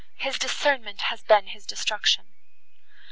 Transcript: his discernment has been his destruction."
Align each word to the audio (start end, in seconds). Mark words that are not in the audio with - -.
his 0.15 0.39
discernment 0.39 0.99
has 1.01 1.21
been 1.21 1.45
his 1.45 1.63
destruction." 1.63 2.25